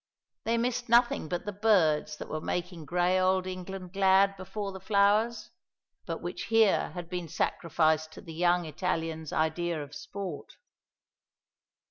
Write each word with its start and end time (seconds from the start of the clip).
They 0.45 0.57
missed 0.57 0.89
nothing 0.89 1.27
but 1.29 1.45
the 1.45 1.51
birds 1.51 2.17
that 2.17 2.27
were 2.27 2.41
making 2.41 2.85
grey 2.85 3.19
old 3.19 3.45
England 3.45 3.93
glad 3.93 4.35
before 4.35 4.71
the 4.71 4.79
flowers, 4.79 5.51
but 6.07 6.23
which 6.23 6.45
here 6.45 6.89
had 6.95 7.07
been 7.07 7.27
sacrificed 7.29 8.11
to 8.13 8.21
the 8.21 8.33
young 8.33 8.65
Italian's 8.65 9.31
idea 9.31 9.79
of 9.83 9.93
sport. 9.93 10.55